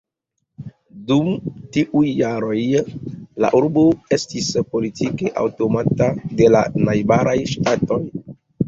[1.11, 1.27] Dum
[1.77, 2.57] tiuj jaroj
[3.45, 3.85] la urbo
[4.19, 5.87] estis politike aŭtonoma
[6.43, 8.05] de la najbaraj ŝtatoj.